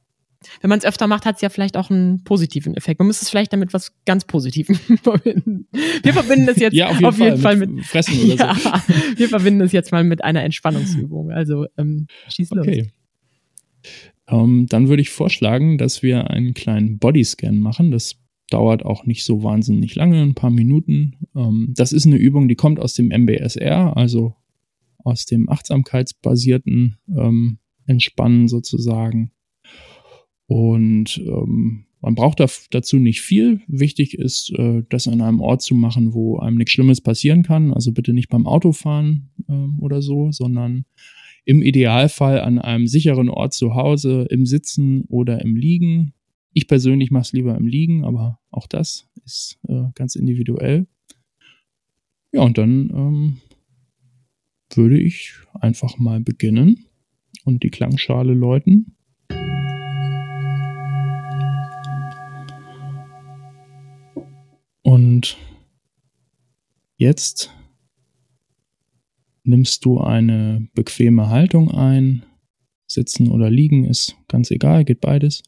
[0.61, 2.99] wenn man es öfter macht, hat es ja vielleicht auch einen positiven Effekt.
[2.99, 5.67] Man müsste es vielleicht damit was ganz Positivem verbinden.
[6.03, 8.55] Wir verbinden es jetzt ja, auf jeden, auf jeden Fall, Fall, mit, Fressen oder ja,
[8.55, 8.71] so.
[9.19, 11.31] Wir verbinden es jetzt mal mit einer Entspannungsübung.
[11.31, 12.67] Also ähm, schieß los.
[12.67, 12.91] Okay.
[14.27, 17.91] Um, ähm, dann würde ich vorschlagen, dass wir einen kleinen Bodyscan machen.
[17.91, 18.17] Das
[18.49, 21.17] dauert auch nicht so wahnsinnig lange, ein paar Minuten.
[21.35, 24.35] Um, ähm, das ist eine Übung, die kommt aus dem MBSR, also
[25.05, 29.33] aus dem achtsamkeitsbasierten ähm, Entspannen sozusagen.
[30.51, 33.61] Und ähm, man braucht dazu nicht viel.
[33.69, 37.73] Wichtig ist, äh, das an einem Ort zu machen, wo einem nichts Schlimmes passieren kann.
[37.73, 40.87] Also bitte nicht beim Autofahren äh, oder so, sondern
[41.45, 46.15] im Idealfall an einem sicheren Ort zu Hause, im Sitzen oder im Liegen.
[46.53, 50.89] Ich persönlich mache es lieber im Liegen, aber auch das ist äh, ganz individuell.
[52.33, 53.37] Ja, und dann ähm,
[54.75, 56.87] würde ich einfach mal beginnen
[57.45, 58.97] und die Klangschale läuten.
[64.83, 65.37] Und
[66.97, 67.53] jetzt
[69.43, 72.25] nimmst du eine bequeme Haltung ein.
[72.87, 75.43] Sitzen oder liegen ist ganz egal, geht beides.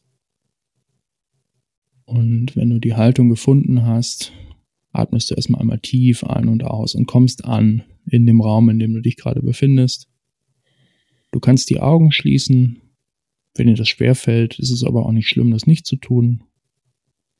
[2.05, 4.31] Und wenn du die Haltung gefunden hast,
[4.91, 8.79] atmest du erstmal einmal tief ein und aus und kommst an in dem Raum, in
[8.79, 10.07] dem du dich gerade befindest.
[11.31, 12.79] Du kannst die Augen schließen.
[13.55, 16.43] Wenn dir das schwerfällt, ist es aber auch nicht schlimm, das nicht zu tun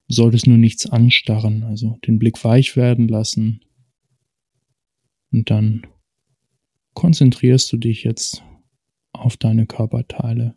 [0.07, 3.61] solltest nur nichts anstarren, also den Blick weich werden lassen.
[5.31, 5.87] Und dann
[6.93, 8.43] konzentrierst du dich jetzt
[9.11, 10.55] auf deine Körperteile.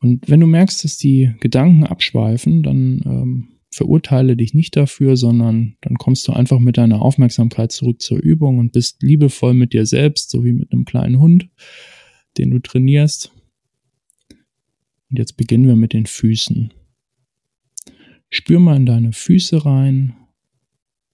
[0.00, 5.76] Und wenn du merkst, dass die Gedanken abschweifen, dann ähm, verurteile dich nicht dafür, sondern
[5.80, 9.86] dann kommst du einfach mit deiner Aufmerksamkeit zurück zur Übung und bist liebevoll mit dir
[9.86, 11.48] selbst, so wie mit einem kleinen Hund,
[12.36, 13.32] den du trainierst.
[15.10, 16.72] Und jetzt beginnen wir mit den Füßen.
[18.34, 20.16] Spür mal in deine Füße rein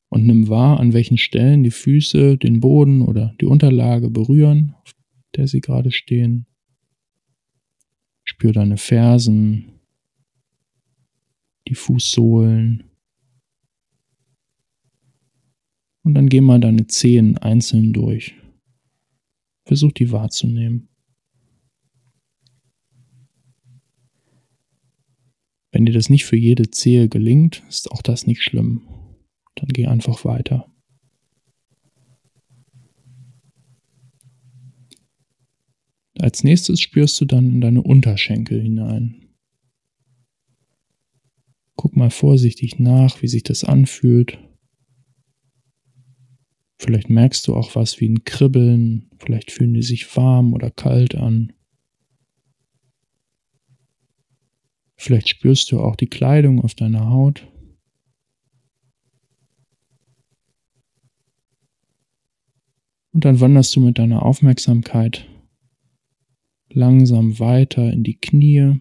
[0.09, 4.95] und nimm wahr, an welchen Stellen die Füße den Boden oder die Unterlage berühren, auf
[5.37, 6.47] der sie gerade stehen.
[8.25, 9.81] Spür deine Fersen,
[11.69, 12.85] die Fußsohlen.
[16.03, 18.35] Und dann geh mal deine Zehen einzeln durch.
[19.67, 20.90] Versuch die wahrzunehmen.
[25.73, 28.89] Wenn dir das nicht für jede Zehe gelingt, ist auch das nicht schlimm.
[29.55, 30.67] Dann geh einfach weiter.
[36.19, 39.29] Als nächstes spürst du dann in deine Unterschenkel hinein.
[41.77, 44.39] Guck mal vorsichtig nach, wie sich das anfühlt.
[46.79, 51.15] Vielleicht merkst du auch was wie ein Kribbeln, vielleicht fühlen die sich warm oder kalt
[51.15, 51.53] an.
[55.01, 57.51] Vielleicht spürst du auch die Kleidung auf deiner Haut.
[63.15, 65.27] Und dann wanderst du mit deiner Aufmerksamkeit
[66.69, 68.79] langsam weiter in die Knie.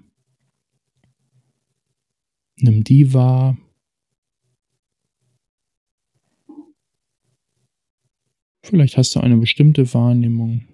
[2.58, 3.58] Nimm die wahr.
[8.62, 10.68] Vielleicht hast du eine bestimmte Wahrnehmung.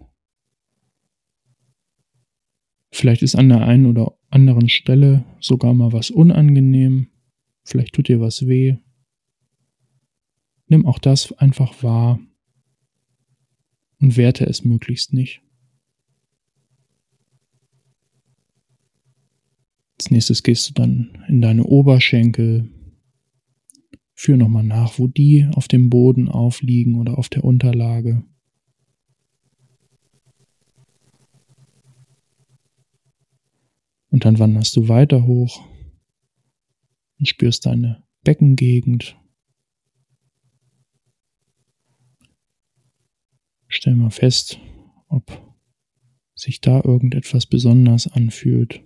[2.91, 7.07] Vielleicht ist an der einen oder anderen Stelle sogar mal was unangenehm,
[7.63, 8.77] vielleicht tut dir was weh.
[10.67, 12.19] Nimm auch das einfach wahr
[13.99, 15.41] und werte es möglichst nicht.
[19.99, 22.69] Als nächstes gehst du dann in deine Oberschenkel.
[24.13, 28.23] Führ nochmal nach, wo die auf dem Boden aufliegen oder auf der Unterlage.
[34.15, 35.67] Und dann wanderst du weiter hoch
[37.19, 39.19] und spürst deine Beckengegend.
[43.67, 44.58] Stell mal fest,
[45.10, 45.58] ob
[46.34, 48.86] sich da irgendetwas besonders anfühlt.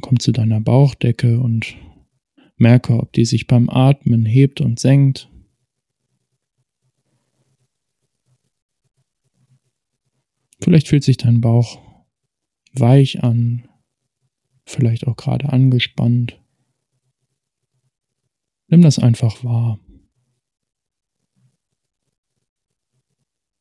[0.00, 1.76] Komm zu deiner Bauchdecke und
[2.56, 5.30] Merke, ob die sich beim Atmen hebt und senkt.
[10.64, 11.78] Vielleicht fühlt sich dein Bauch
[12.72, 13.68] weich an,
[14.64, 16.42] vielleicht auch gerade angespannt.
[18.68, 19.78] Nimm das einfach wahr.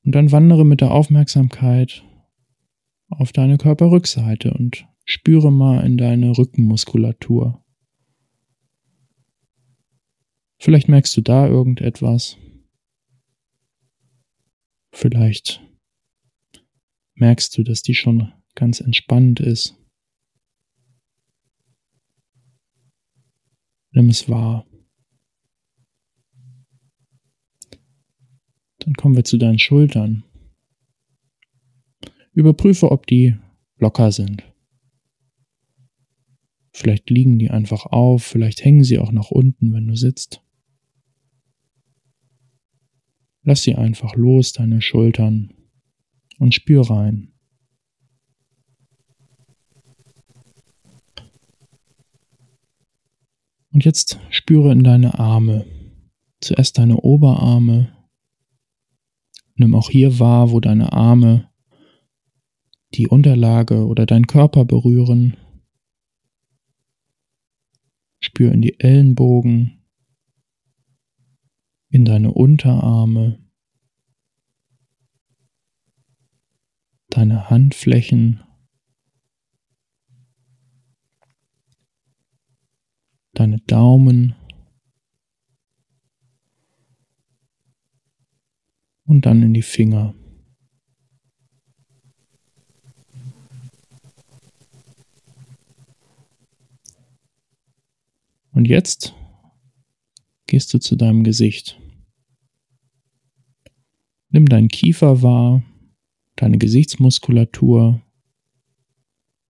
[0.05, 2.05] Und dann wandere mit der Aufmerksamkeit
[3.09, 7.65] auf deine Körperrückseite und spüre mal in deine Rückenmuskulatur.
[10.57, 12.37] Vielleicht merkst du da irgendetwas.
[14.93, 15.61] Vielleicht
[17.15, 19.77] merkst du, dass die schon ganz entspannt ist.
[23.91, 24.65] Nimm es wahr.
[28.79, 30.23] Dann kommen wir zu deinen Schultern.
[32.33, 33.37] Überprüfe, ob die
[33.77, 34.43] locker sind.
[36.71, 40.41] Vielleicht liegen die einfach auf, vielleicht hängen sie auch nach unten, wenn du sitzt.
[43.43, 45.53] Lass sie einfach los, deine Schultern,
[46.39, 47.33] und spür rein.
[53.71, 55.65] Und jetzt spüre in deine Arme.
[56.39, 57.91] Zuerst deine Oberarme.
[59.55, 61.49] Nimm auch hier wahr, wo deine Arme
[62.93, 65.37] die Unterlage oder deinen Körper berühren.
[68.19, 69.83] Spür in die Ellenbogen,
[71.89, 73.42] in deine Unterarme,
[77.13, 78.43] deine Handflächen,
[83.33, 84.35] deine Daumen
[89.05, 90.15] und dann in die Finger.
[98.53, 99.13] Und jetzt
[100.47, 101.79] gehst du zu deinem Gesicht.
[104.29, 105.63] Nimm deinen Kiefer wahr,
[106.35, 108.01] deine Gesichtsmuskulatur,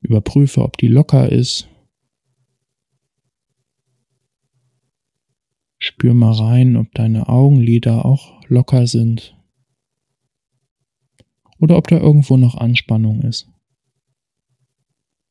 [0.02, 1.70] überprüfe, ob die locker ist.
[5.80, 9.38] Spür mal rein, ob deine Augenlider auch locker sind
[11.60, 13.50] oder ob da irgendwo noch Anspannung ist.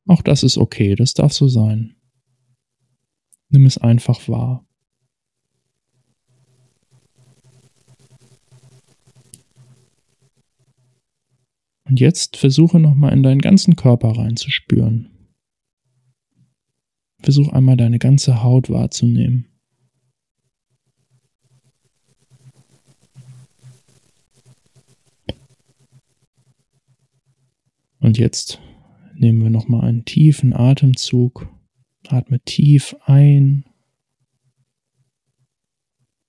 [0.07, 1.97] Auch das ist okay, das darf so sein.
[3.49, 4.67] Nimm es einfach wahr.
[11.93, 15.11] Und jetzt versuche nochmal in deinen ganzen Körper reinzuspüren.
[17.21, 19.45] Versuch einmal deine ganze Haut wahrzunehmen.
[28.01, 28.59] Und jetzt
[29.15, 31.47] nehmen wir nochmal einen tiefen Atemzug.
[32.09, 33.67] Atme tief ein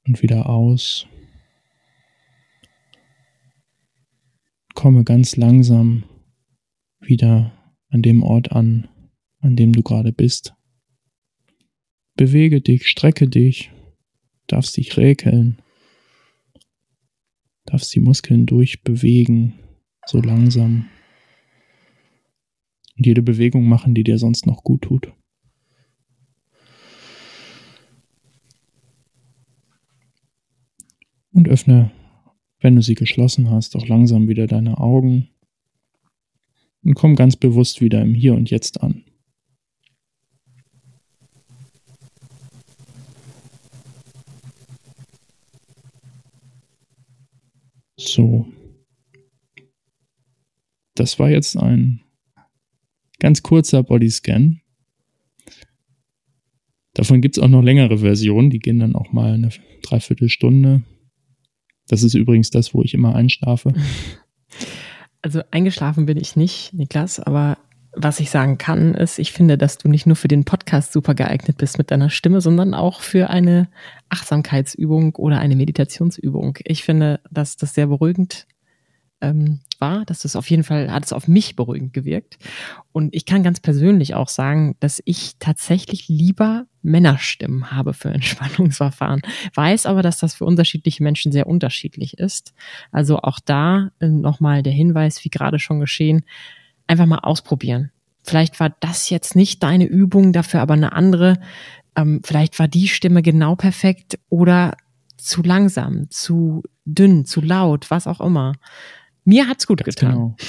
[0.06, 1.08] und wieder aus.
[4.74, 6.04] Komme ganz langsam
[7.00, 7.52] wieder
[7.90, 8.88] an dem Ort an,
[9.40, 10.54] an dem du gerade bist.
[12.16, 13.72] Bewege dich, strecke dich,
[14.48, 15.62] darfst dich räkeln,
[17.66, 19.60] darfst die Muskeln durchbewegen,
[20.06, 20.88] so langsam.
[22.96, 25.12] Und jede Bewegung machen, die dir sonst noch gut tut.
[31.32, 31.92] Und öffne
[32.64, 35.28] wenn du sie geschlossen hast, auch langsam wieder deine Augen
[36.82, 39.04] und komm ganz bewusst wieder im Hier und Jetzt an.
[47.98, 48.48] So.
[50.96, 52.02] Das war jetzt ein
[53.20, 54.62] ganz kurzer Bodyscan.
[56.94, 59.50] Davon gibt es auch noch längere Versionen, die gehen dann auch mal eine
[59.82, 60.84] Dreiviertelstunde.
[61.88, 63.74] Das ist übrigens das, wo ich immer einschlafe.
[65.26, 67.58] Also eingeschlafen bin ich nicht, Niklas, aber
[67.96, 71.16] was ich sagen kann, ist, ich finde, dass du nicht nur für den Podcast super
[71.16, 73.70] geeignet bist mit deiner Stimme, sondern auch für eine
[74.10, 76.58] Achtsamkeitsübung oder eine Meditationsübung.
[76.66, 78.48] Ich finde, dass das sehr beruhigend
[79.24, 80.06] ähm, war.
[80.06, 82.38] Das ist auf jeden Fall, hat es auf mich beruhigend gewirkt.
[82.92, 89.22] Und ich kann ganz persönlich auch sagen, dass ich tatsächlich lieber Männerstimmen habe für Entspannungsverfahren.
[89.56, 92.54] Weiß aber, dass das für unterschiedliche Menschen sehr unterschiedlich ist.
[92.92, 96.24] Also auch da äh, nochmal der Hinweis, wie gerade schon geschehen,
[96.86, 97.92] einfach mal ausprobieren.
[98.24, 101.40] Vielleicht war das jetzt nicht deine Übung, dafür aber eine andere.
[101.96, 104.76] Ähm, vielleicht war die Stimme genau perfekt oder
[105.18, 108.54] zu langsam, zu dünn, zu laut, was auch immer.
[109.26, 110.12] Mir hat's gut getan.
[110.12, 110.36] Genau.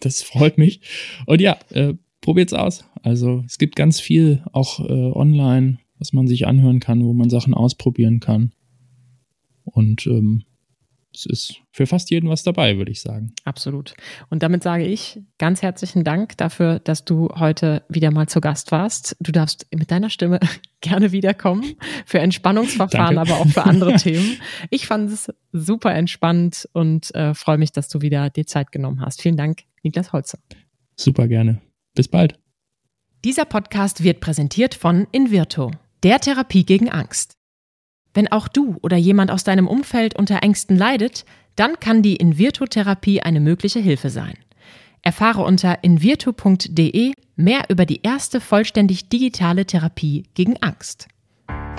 [0.00, 0.80] Das freut mich.
[1.26, 2.86] Und ja, äh, probiert's aus.
[3.02, 7.30] Also es gibt ganz viel auch äh, online was man sich anhören kann, wo man
[7.30, 8.52] Sachen ausprobieren kann.
[9.64, 10.44] Und ähm,
[11.14, 13.32] es ist für fast jeden was dabei, würde ich sagen.
[13.44, 13.94] Absolut.
[14.30, 18.72] Und damit sage ich ganz herzlichen Dank dafür, dass du heute wieder mal zu Gast
[18.72, 19.16] warst.
[19.20, 20.38] Du darfst mit deiner Stimme
[20.80, 23.32] gerne wiederkommen für Entspannungsverfahren, Danke.
[23.32, 24.38] aber auch für andere Themen.
[24.70, 29.00] Ich fand es super entspannt und äh, freue mich, dass du wieder dir Zeit genommen
[29.00, 29.22] hast.
[29.22, 30.38] Vielen Dank, Niklas Holzer.
[30.96, 31.60] Super gerne.
[31.94, 32.38] Bis bald.
[33.24, 35.72] Dieser Podcast wird präsentiert von Invirto,
[36.04, 37.37] der Therapie gegen Angst.
[38.18, 43.22] Wenn auch du oder jemand aus deinem Umfeld unter Ängsten leidet, dann kann die Invirtu-Therapie
[43.22, 44.34] eine mögliche Hilfe sein.
[45.02, 51.06] Erfahre unter invirtu.de mehr über die erste vollständig digitale Therapie gegen Angst.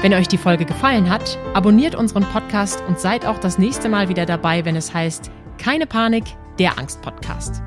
[0.01, 4.07] Wenn euch die Folge gefallen hat, abonniert unseren Podcast und seid auch das nächste Mal
[4.07, 6.23] wieder dabei, wenn es heißt Keine Panik,
[6.57, 7.61] der Angst-Podcast.